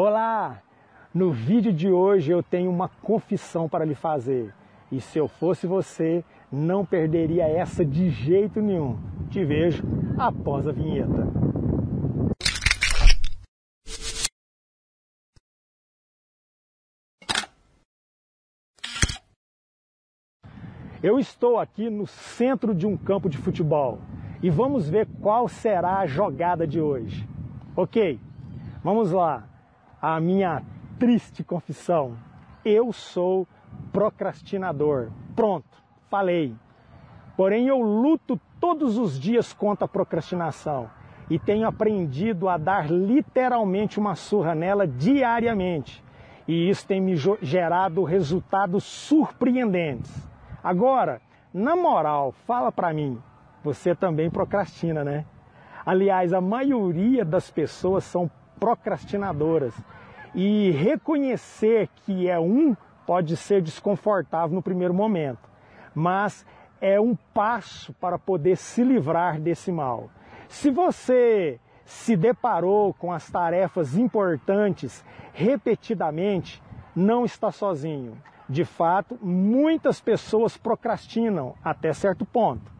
Olá! 0.00 0.62
No 1.12 1.32
vídeo 1.32 1.72
de 1.72 1.90
hoje 1.90 2.30
eu 2.30 2.40
tenho 2.40 2.70
uma 2.70 2.88
confissão 2.88 3.68
para 3.68 3.84
lhe 3.84 3.96
fazer. 3.96 4.54
E 4.92 5.00
se 5.00 5.18
eu 5.18 5.26
fosse 5.26 5.66
você, 5.66 6.24
não 6.52 6.86
perderia 6.86 7.48
essa 7.48 7.84
de 7.84 8.08
jeito 8.08 8.60
nenhum. 8.60 8.96
Te 9.28 9.44
vejo 9.44 9.82
após 10.16 10.68
a 10.68 10.70
vinheta. 10.70 11.26
Eu 21.02 21.18
estou 21.18 21.58
aqui 21.58 21.90
no 21.90 22.06
centro 22.06 22.72
de 22.72 22.86
um 22.86 22.96
campo 22.96 23.28
de 23.28 23.36
futebol 23.36 23.98
e 24.40 24.48
vamos 24.48 24.88
ver 24.88 25.08
qual 25.20 25.48
será 25.48 25.98
a 25.98 26.06
jogada 26.06 26.68
de 26.68 26.80
hoje. 26.80 27.28
Ok, 27.74 28.20
vamos 28.84 29.10
lá 29.10 29.57
a 30.00 30.20
minha 30.20 30.62
triste 30.98 31.42
confissão. 31.42 32.16
Eu 32.64 32.92
sou 32.92 33.46
procrastinador. 33.92 35.10
Pronto, 35.34 35.82
falei. 36.08 36.54
Porém, 37.36 37.68
eu 37.68 37.80
luto 37.80 38.40
todos 38.60 38.98
os 38.98 39.18
dias 39.18 39.52
contra 39.52 39.84
a 39.84 39.88
procrastinação 39.88 40.90
e 41.30 41.38
tenho 41.38 41.66
aprendido 41.66 42.48
a 42.48 42.56
dar 42.56 42.90
literalmente 42.90 43.98
uma 43.98 44.14
surra 44.14 44.54
nela 44.54 44.86
diariamente. 44.86 46.02
E 46.46 46.68
isso 46.70 46.86
tem 46.86 47.00
me 47.00 47.14
gerado 47.42 48.02
resultados 48.04 48.82
surpreendentes. 48.84 50.10
Agora, 50.64 51.20
na 51.52 51.76
moral, 51.76 52.32
fala 52.46 52.72
para 52.72 52.92
mim, 52.92 53.20
você 53.62 53.94
também 53.94 54.30
procrastina, 54.30 55.04
né? 55.04 55.26
Aliás, 55.84 56.32
a 56.32 56.40
maioria 56.40 57.24
das 57.24 57.50
pessoas 57.50 58.04
são 58.04 58.30
procrastinadoras. 58.58 59.74
E 60.34 60.70
reconhecer 60.72 61.88
que 62.04 62.28
é 62.28 62.38
um 62.38 62.76
pode 63.06 63.36
ser 63.36 63.62
desconfortável 63.62 64.54
no 64.54 64.62
primeiro 64.62 64.92
momento, 64.92 65.48
mas 65.94 66.44
é 66.80 67.00
um 67.00 67.16
passo 67.32 67.92
para 67.94 68.18
poder 68.18 68.56
se 68.56 68.84
livrar 68.84 69.40
desse 69.40 69.72
mal. 69.72 70.10
Se 70.48 70.70
você 70.70 71.58
se 71.84 72.16
deparou 72.16 72.92
com 72.92 73.10
as 73.10 73.30
tarefas 73.30 73.96
importantes 73.96 75.04
repetidamente, 75.32 76.62
não 76.94 77.24
está 77.24 77.50
sozinho. 77.50 78.20
De 78.48 78.64
fato, 78.64 79.18
muitas 79.22 80.00
pessoas 80.00 80.56
procrastinam 80.56 81.54
até 81.64 81.92
certo 81.92 82.26
ponto. 82.26 82.77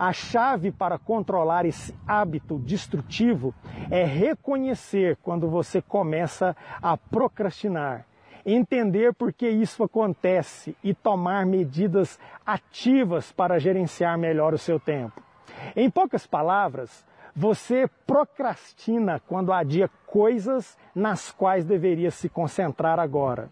A 0.00 0.14
chave 0.14 0.72
para 0.72 0.98
controlar 0.98 1.66
esse 1.66 1.94
hábito 2.06 2.58
destrutivo 2.58 3.54
é 3.90 4.02
reconhecer 4.02 5.18
quando 5.22 5.46
você 5.46 5.82
começa 5.82 6.56
a 6.80 6.96
procrastinar, 6.96 8.06
entender 8.46 9.12
por 9.12 9.30
que 9.30 9.46
isso 9.46 9.82
acontece 9.82 10.74
e 10.82 10.94
tomar 10.94 11.44
medidas 11.44 12.18
ativas 12.46 13.30
para 13.30 13.58
gerenciar 13.58 14.16
melhor 14.16 14.54
o 14.54 14.58
seu 14.58 14.80
tempo. 14.80 15.22
Em 15.76 15.90
poucas 15.90 16.26
palavras, 16.26 17.04
você 17.36 17.86
procrastina 18.06 19.20
quando 19.28 19.52
adia 19.52 19.90
coisas 20.06 20.78
nas 20.94 21.30
quais 21.30 21.66
deveria 21.66 22.10
se 22.10 22.30
concentrar 22.30 22.98
agora. 22.98 23.50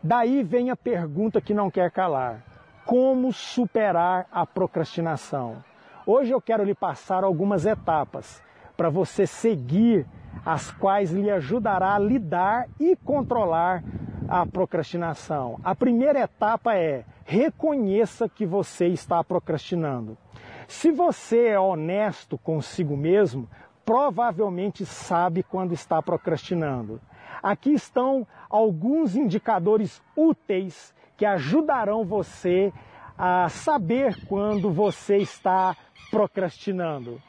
Daí 0.00 0.44
vem 0.44 0.70
a 0.70 0.76
pergunta 0.76 1.40
que 1.40 1.52
não 1.52 1.68
quer 1.68 1.90
calar: 1.90 2.40
como 2.86 3.32
superar 3.32 4.28
a 4.30 4.46
procrastinação? 4.46 5.71
Hoje 6.04 6.32
eu 6.32 6.40
quero 6.40 6.64
lhe 6.64 6.74
passar 6.74 7.22
algumas 7.22 7.64
etapas 7.64 8.42
para 8.76 8.90
você 8.90 9.24
seguir, 9.24 10.04
as 10.44 10.72
quais 10.72 11.12
lhe 11.12 11.30
ajudará 11.30 11.94
a 11.94 11.98
lidar 11.98 12.66
e 12.80 12.96
controlar 12.96 13.84
a 14.28 14.44
procrastinação. 14.44 15.60
A 15.62 15.76
primeira 15.76 16.20
etapa 16.20 16.74
é 16.74 17.04
reconheça 17.24 18.28
que 18.28 18.44
você 18.44 18.88
está 18.88 19.22
procrastinando. 19.22 20.18
Se 20.66 20.90
você 20.90 21.48
é 21.48 21.60
honesto 21.60 22.36
consigo 22.36 22.96
mesmo, 22.96 23.48
provavelmente 23.84 24.84
sabe 24.84 25.44
quando 25.44 25.72
está 25.72 26.02
procrastinando. 26.02 27.00
Aqui 27.40 27.72
estão 27.72 28.26
alguns 28.50 29.14
indicadores 29.14 30.02
úteis 30.16 30.92
que 31.16 31.24
ajudarão 31.24 32.04
você 32.04 32.72
a 33.16 33.48
saber 33.48 34.16
quando 34.26 34.70
você 34.70 35.18
está 35.18 35.76
procrastinando. 36.10 37.20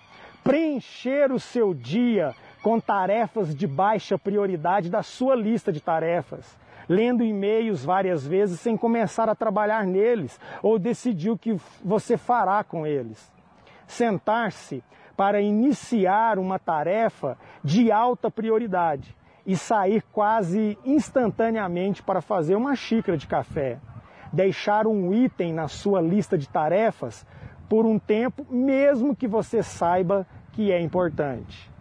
Preencher 0.43 1.31
o 1.31 1.39
seu 1.39 1.73
dia 1.73 2.35
com 2.61 2.79
tarefas 2.79 3.55
de 3.55 3.67
baixa 3.67 4.17
prioridade 4.17 4.89
da 4.89 5.03
sua 5.03 5.35
lista 5.35 5.71
de 5.71 5.81
tarefas, 5.81 6.57
lendo 6.87 7.23
e-mails 7.23 7.83
várias 7.83 8.25
vezes 8.25 8.59
sem 8.59 8.75
começar 8.75 9.29
a 9.29 9.35
trabalhar 9.35 9.85
neles 9.85 10.39
ou 10.61 10.79
decidir 10.79 11.29
o 11.29 11.37
que 11.37 11.55
você 11.83 12.17
fará 12.17 12.63
com 12.63 12.85
eles. 12.85 13.31
Sentar-se 13.87 14.83
para 15.15 15.41
iniciar 15.41 16.39
uma 16.39 16.57
tarefa 16.57 17.37
de 17.63 17.91
alta 17.91 18.31
prioridade 18.31 19.15
e 19.45 19.55
sair 19.55 20.01
quase 20.11 20.77
instantaneamente 20.85 22.01
para 22.01 22.21
fazer 22.21 22.55
uma 22.55 22.75
xícara 22.75 23.17
de 23.17 23.27
café. 23.27 23.79
Deixar 24.33 24.87
um 24.87 25.13
item 25.13 25.53
na 25.53 25.67
sua 25.67 26.01
lista 26.01 26.37
de 26.37 26.49
tarefas 26.49 27.25
por 27.69 27.85
um 27.85 27.99
tempo, 27.99 28.45
mesmo 28.49 29.15
que 29.15 29.27
você 29.27 29.63
saiba 29.63 30.27
que 30.51 30.71
é 30.71 30.81
importante. 30.81 31.71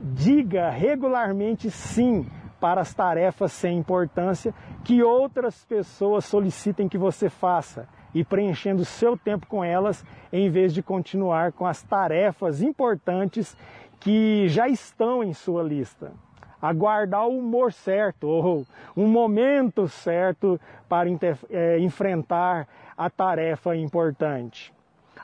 Diga 0.00 0.70
regularmente 0.70 1.70
sim 1.70 2.26
para 2.58 2.80
as 2.80 2.94
tarefas 2.94 3.52
sem 3.52 3.78
importância 3.78 4.54
que 4.84 5.02
outras 5.02 5.64
pessoas 5.64 6.24
solicitem 6.24 6.88
que 6.88 6.96
você 6.96 7.28
faça 7.28 7.88
e 8.14 8.24
preenchendo 8.24 8.84
seu 8.84 9.16
tempo 9.16 9.46
com 9.46 9.64
elas 9.64 10.04
em 10.32 10.50
vez 10.50 10.72
de 10.72 10.82
continuar 10.82 11.52
com 11.52 11.66
as 11.66 11.82
tarefas 11.82 12.62
importantes 12.62 13.56
que 13.98 14.48
já 14.48 14.68
estão 14.68 15.22
em 15.22 15.32
sua 15.32 15.62
lista. 15.62 16.12
Aguardar 16.62 17.26
o 17.26 17.38
humor 17.38 17.72
certo 17.72 18.28
ou 18.28 18.64
um 18.96 19.08
momento 19.08 19.88
certo 19.88 20.60
para 20.88 21.10
é, 21.50 21.78
enfrentar 21.80 22.68
a 22.96 23.10
tarefa 23.10 23.74
importante. 23.76 24.72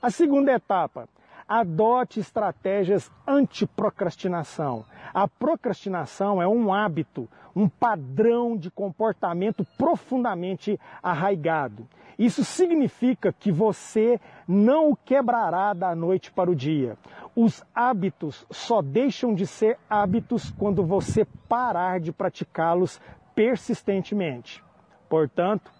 A 0.03 0.11
segunda 0.11 0.53
etapa, 0.53 1.09
adote 1.49 2.21
estratégias 2.21 3.11
anti-procrastinação. 3.27 4.85
A 5.15 5.27
procrastinação 5.27 6.43
é 6.43 6.47
um 6.47 6.73
hábito, 6.73 7.29
um 7.57 7.69
padrão 7.69 8.57
de 8.57 8.71
comportamento 8.71 9.65
profundamente 9.77 10.79
arraigado. 11.03 11.87
Isso 12.19 12.45
significa 12.45 13.33
que 13.33 13.53
você 13.53 14.21
não 14.47 14.91
o 14.91 14.97
quebrará 14.97 15.73
da 15.73 15.95
noite 15.95 16.33
para 16.33 16.51
o 16.51 16.55
dia. 16.55 16.99
Os 17.37 17.63
hábitos 17.73 18.45
só 18.51 18.83
deixam 18.83 19.33
de 19.33 19.47
ser 19.47 19.79
hábitos 19.89 20.51
quando 20.59 20.85
você 20.85 21.25
parar 21.49 22.01
de 22.01 22.11
praticá-los 22.11 23.01
persistentemente. 23.37 24.65
Portanto, 25.09 25.71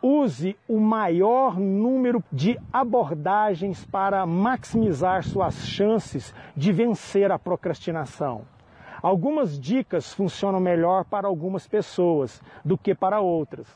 use 0.00 0.56
o 0.68 0.78
maior 0.78 1.58
número 1.58 2.22
de 2.30 2.56
abordagens 2.72 3.84
para 3.84 4.24
maximizar 4.24 5.24
suas 5.24 5.66
chances 5.66 6.32
de 6.56 6.70
vencer 6.70 7.32
a 7.32 7.38
procrastinação. 7.38 8.42
Algumas 9.02 9.58
dicas 9.58 10.12
funcionam 10.14 10.60
melhor 10.60 11.04
para 11.04 11.26
algumas 11.26 11.66
pessoas 11.66 12.40
do 12.64 12.78
que 12.78 12.94
para 12.94 13.20
outras. 13.20 13.66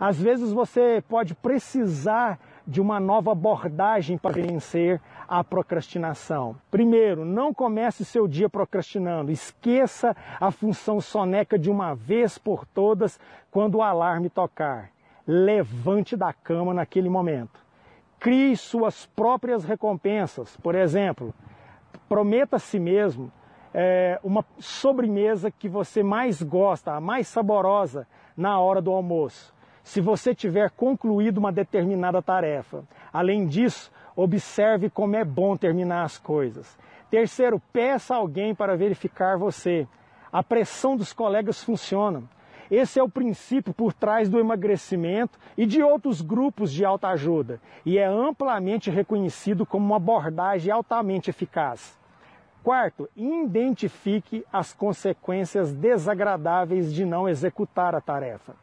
Às 0.00 0.18
vezes 0.18 0.50
você 0.50 1.04
pode 1.06 1.34
precisar 1.34 2.40
de 2.66 2.80
uma 2.80 2.98
nova 2.98 3.32
abordagem 3.32 4.16
para 4.16 4.32
vencer 4.32 4.98
a 5.28 5.44
procrastinação. 5.44 6.56
Primeiro, 6.70 7.22
não 7.22 7.52
comece 7.52 8.02
seu 8.02 8.26
dia 8.26 8.48
procrastinando. 8.48 9.30
Esqueça 9.30 10.16
a 10.40 10.50
função 10.50 11.02
soneca 11.02 11.58
de 11.58 11.70
uma 11.70 11.94
vez 11.94 12.38
por 12.38 12.64
todas 12.64 13.20
quando 13.50 13.74
o 13.74 13.82
alarme 13.82 14.30
tocar 14.30 14.90
levante 15.26 16.16
da 16.16 16.32
cama 16.32 16.72
naquele 16.72 17.10
momento. 17.10 17.60
Crie 18.18 18.56
suas 18.56 19.04
próprias 19.04 19.64
recompensas. 19.64 20.56
Por 20.56 20.74
exemplo, 20.74 21.34
prometa 22.08 22.56
a 22.56 22.58
si 22.58 22.78
mesmo 22.78 23.30
é, 23.74 24.18
uma 24.24 24.44
sobremesa 24.58 25.50
que 25.50 25.68
você 25.68 26.02
mais 26.02 26.42
gosta, 26.42 26.92
a 26.92 27.00
mais 27.00 27.28
saborosa, 27.28 28.06
na 28.36 28.58
hora 28.58 28.80
do 28.80 28.90
almoço. 28.90 29.54
Se 29.82 30.00
você 30.00 30.34
tiver 30.34 30.70
concluído 30.70 31.38
uma 31.38 31.52
determinada 31.52 32.20
tarefa. 32.22 32.84
Além 33.12 33.46
disso, 33.46 33.90
observe 34.14 34.90
como 34.90 35.16
é 35.16 35.24
bom 35.24 35.56
terminar 35.56 36.04
as 36.04 36.18
coisas. 36.18 36.78
Terceiro, 37.10 37.60
peça 37.72 38.14
alguém 38.14 38.54
para 38.54 38.76
verificar 38.76 39.36
você. 39.36 39.86
A 40.32 40.42
pressão 40.42 40.96
dos 40.96 41.12
colegas 41.12 41.62
funciona. 41.62 42.22
Esse 42.70 43.00
é 43.00 43.02
o 43.02 43.08
princípio 43.08 43.74
por 43.74 43.92
trás 43.92 44.28
do 44.28 44.38
emagrecimento 44.38 45.36
e 45.56 45.66
de 45.66 45.82
outros 45.82 46.20
grupos 46.20 46.72
de 46.72 46.84
autoajuda 46.84 47.60
e 47.84 47.98
é 47.98 48.04
amplamente 48.04 48.90
reconhecido 48.90 49.66
como 49.66 49.84
uma 49.84 49.96
abordagem 49.96 50.70
altamente 50.70 51.30
eficaz. 51.30 51.98
Quarto, 52.62 53.08
identifique 53.16 54.44
as 54.52 54.72
consequências 54.72 55.74
desagradáveis 55.74 56.94
de 56.94 57.04
não 57.04 57.28
executar 57.28 57.94
a 57.94 58.00
tarefa. 58.00 58.54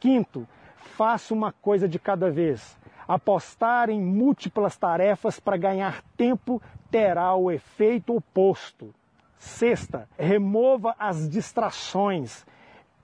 Quinto, 0.00 0.46
faça 0.76 1.34
uma 1.34 1.52
coisa 1.52 1.88
de 1.88 1.98
cada 1.98 2.30
vez. 2.30 2.78
Apostar 3.06 3.88
em 3.88 4.00
múltiplas 4.00 4.76
tarefas 4.76 5.40
para 5.40 5.56
ganhar 5.56 6.02
tempo 6.16 6.60
terá 6.90 7.34
o 7.34 7.50
efeito 7.50 8.14
oposto. 8.14 8.94
Sexta, 9.38 10.08
remova 10.18 10.94
as 10.98 11.28
distrações. 11.28 12.46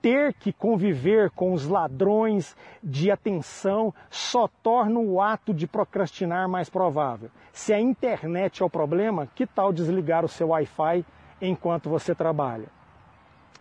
Ter 0.01 0.33
que 0.33 0.53
conviver 0.53 1.31
com 1.31 1.51
os 1.53 1.65
ladrões 1.65 2.55
de 2.83 3.09
atenção 3.09 3.91
só 4.09 4.47
torna 4.47 4.99
o 4.99 5.19
ato 5.19 5.51
de 5.51 5.65
procrastinar 5.65 6.47
mais 6.47 6.69
provável. 6.69 7.31
Se 7.51 7.73
a 7.73 7.79
internet 7.79 8.61
é 8.61 8.65
o 8.65 8.69
problema, 8.69 9.27
que 9.33 9.47
tal 9.47 9.73
desligar 9.73 10.23
o 10.23 10.29
seu 10.29 10.49
Wi-Fi 10.49 11.03
enquanto 11.41 11.89
você 11.89 12.13
trabalha? 12.13 12.67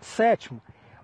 Sétimo, 0.00 0.60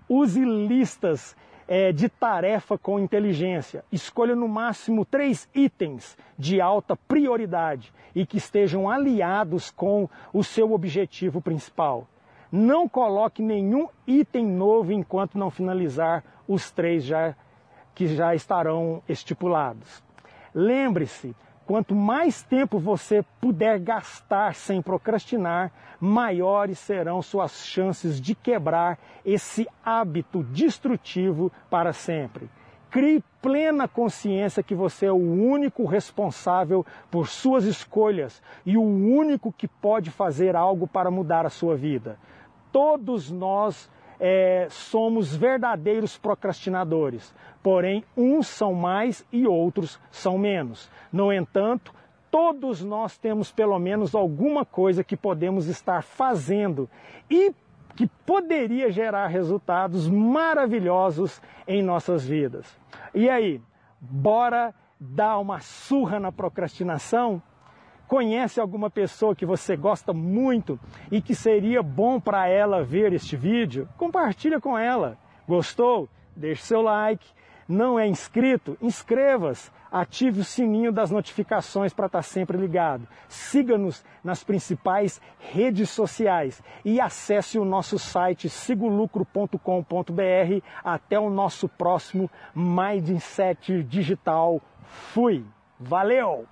use 0.07 0.45
listas 0.45 1.35
é, 1.73 1.93
de 1.93 2.09
tarefa 2.09 2.77
com 2.77 2.99
inteligência. 2.99 3.85
Escolha 3.89 4.35
no 4.35 4.45
máximo 4.45 5.05
três 5.05 5.47
itens 5.55 6.17
de 6.37 6.59
alta 6.59 6.97
prioridade 6.97 7.93
e 8.13 8.25
que 8.25 8.35
estejam 8.35 8.89
aliados 8.89 9.71
com 9.71 10.09
o 10.33 10.43
seu 10.43 10.73
objetivo 10.73 11.39
principal. 11.39 12.05
Não 12.51 12.89
coloque 12.89 13.41
nenhum 13.41 13.87
item 14.05 14.45
novo 14.45 14.91
enquanto 14.91 15.37
não 15.37 15.49
finalizar 15.49 16.25
os 16.45 16.69
três 16.71 17.05
já, 17.05 17.33
que 17.95 18.05
já 18.05 18.35
estarão 18.35 19.01
estipulados. 19.07 20.03
Lembre-se, 20.53 21.33
Quanto 21.71 21.95
mais 21.95 22.43
tempo 22.43 22.77
você 22.77 23.23
puder 23.39 23.79
gastar 23.79 24.55
sem 24.55 24.81
procrastinar, 24.81 25.71
maiores 26.01 26.77
serão 26.77 27.21
suas 27.21 27.65
chances 27.65 28.19
de 28.19 28.35
quebrar 28.35 28.99
esse 29.23 29.65
hábito 29.81 30.43
destrutivo 30.43 31.49
para 31.69 31.93
sempre. 31.93 32.49
Crie 32.89 33.23
plena 33.41 33.87
consciência 33.87 34.61
que 34.61 34.75
você 34.75 35.05
é 35.05 35.13
o 35.13 35.15
único 35.15 35.85
responsável 35.85 36.85
por 37.09 37.29
suas 37.29 37.63
escolhas 37.63 38.43
e 38.65 38.75
o 38.75 38.83
único 38.83 39.49
que 39.49 39.65
pode 39.65 40.11
fazer 40.11 40.57
algo 40.57 40.85
para 40.85 41.09
mudar 41.09 41.45
a 41.45 41.49
sua 41.49 41.77
vida. 41.77 42.19
Todos 42.69 43.31
nós 43.31 43.89
é, 44.23 44.67
somos 44.69 45.35
verdadeiros 45.35 46.15
procrastinadores, 46.15 47.33
porém, 47.63 48.05
uns 48.15 48.47
são 48.47 48.71
mais 48.71 49.25
e 49.31 49.47
outros 49.47 49.99
são 50.11 50.37
menos. 50.37 50.91
No 51.11 51.33
entanto, 51.33 51.91
todos 52.29 52.83
nós 52.83 53.17
temos 53.17 53.51
pelo 53.51 53.79
menos 53.79 54.13
alguma 54.13 54.63
coisa 54.63 55.03
que 55.03 55.17
podemos 55.17 55.67
estar 55.67 56.03
fazendo 56.03 56.87
e 57.27 57.51
que 57.95 58.05
poderia 58.25 58.91
gerar 58.91 59.25
resultados 59.25 60.07
maravilhosos 60.07 61.41
em 61.67 61.81
nossas 61.81 62.23
vidas. 62.23 62.79
E 63.15 63.27
aí, 63.27 63.59
bora 63.99 64.73
dar 64.99 65.39
uma 65.39 65.59
surra 65.59 66.19
na 66.19 66.31
procrastinação? 66.31 67.41
Conhece 68.11 68.59
alguma 68.59 68.89
pessoa 68.89 69.33
que 69.33 69.45
você 69.45 69.77
gosta 69.77 70.11
muito 70.11 70.77
e 71.09 71.21
que 71.21 71.33
seria 71.33 71.81
bom 71.81 72.19
para 72.19 72.45
ela 72.45 72.83
ver 72.83 73.13
este 73.13 73.37
vídeo? 73.37 73.87
Compartilha 73.97 74.59
com 74.59 74.77
ela. 74.77 75.17
Gostou? 75.47 76.09
Deixe 76.35 76.61
seu 76.61 76.81
like. 76.81 77.25
Não 77.69 77.97
é 77.97 78.05
inscrito? 78.05 78.77
Inscreva-se. 78.81 79.71
Ative 79.89 80.41
o 80.41 80.43
sininho 80.43 80.91
das 80.91 81.09
notificações 81.09 81.93
para 81.93 82.07
estar 82.07 82.19
tá 82.19 82.21
sempre 82.21 82.57
ligado. 82.57 83.07
Siga-nos 83.29 84.03
nas 84.21 84.43
principais 84.43 85.21
redes 85.39 85.89
sociais 85.89 86.61
e 86.83 86.99
acesse 86.99 87.57
o 87.57 87.63
nosso 87.63 87.97
site 87.97 88.49
sigolucro.com.br. 88.49 90.65
Até 90.83 91.17
o 91.17 91.29
nosso 91.29 91.69
próximo 91.69 92.29
Mindset 92.53 93.81
Digital. 93.83 94.61
Fui! 95.13 95.45
Valeu! 95.79 96.45